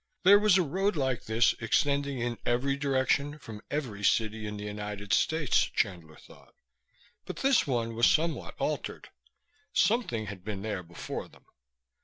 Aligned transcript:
There 0.23 0.39
was 0.39 0.57
a 0.57 0.63
road 0.63 0.95
like 0.95 1.25
this 1.25 1.53
extending 1.61 2.17
in 2.17 2.39
every 2.43 2.75
direction 2.75 3.37
from 3.37 3.61
every 3.69 4.03
city 4.03 4.47
in 4.47 4.57
the 4.57 4.63
United 4.63 5.13
States, 5.13 5.61
Chandler 5.65 6.15
thought; 6.15 6.55
but 7.25 7.35
this 7.35 7.67
one 7.67 7.93
was 7.93 8.09
somewhat 8.09 8.55
altered. 8.57 9.09
Something 9.73 10.25
had 10.25 10.43
been 10.43 10.63
there 10.63 10.81
before 10.81 11.27
them. 11.27 11.45